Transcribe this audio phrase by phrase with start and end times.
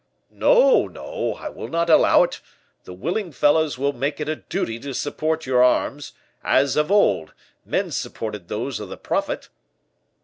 [0.31, 2.41] "'No, no, I will not allow it;
[2.85, 7.35] the willing fellows will make it a duty to support your arms, as of old,
[7.65, 9.49] men supported those of the prophet.